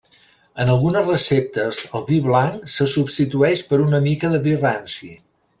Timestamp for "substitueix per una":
2.95-4.03